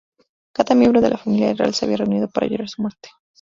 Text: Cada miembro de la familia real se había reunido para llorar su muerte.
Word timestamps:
Cada 0.55 0.73
miembro 0.73 0.99
de 0.99 1.11
la 1.11 1.17
familia 1.19 1.53
real 1.53 1.75
se 1.75 1.85
había 1.85 1.97
reunido 1.97 2.27
para 2.27 2.47
llorar 2.47 2.67
su 2.67 2.81
muerte. 2.81 3.09